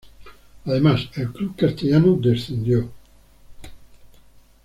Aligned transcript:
Además, 0.65 1.09
el 1.13 1.31
club 1.31 1.55
castellano 1.55 2.17
descendió. 2.19 2.89